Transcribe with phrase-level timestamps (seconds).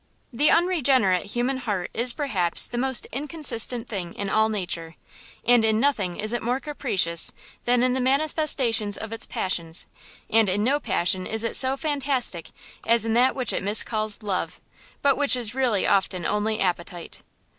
[0.33, 4.95] THE unregenerate human heart is, perhaps, the most inconsistent thing in all nature;
[5.45, 7.31] and in nothing is it more capricious
[7.65, 9.85] than in the manifestations of its passions;
[10.27, 12.49] and in no passion is it so fantastic
[12.87, 14.59] as in that which it miscalls love,
[15.03, 17.21] but which is really often only appetite.